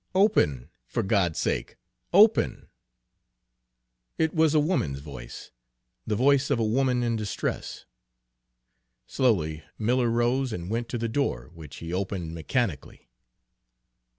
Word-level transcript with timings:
"Open, 0.15 0.71
for 0.87 1.03
God's 1.03 1.37
sake, 1.39 1.75
open!" 2.11 2.69
It 4.17 4.33
was 4.33 4.55
a 4.55 4.59
woman's 4.59 4.97
voice, 4.97 5.51
the 6.07 6.15
voice 6.15 6.49
of 6.49 6.57
a 6.57 6.63
woman 6.63 7.03
in 7.03 7.15
distress. 7.15 7.85
Slowly 9.05 9.63
Miller 9.77 10.09
rose 10.09 10.51
and 10.51 10.71
went 10.71 10.89
to 10.89 10.97
the 10.97 11.07
door, 11.07 11.51
which 11.53 11.75
he 11.75 11.93
opened 11.93 12.33
mechanically. 12.33 13.09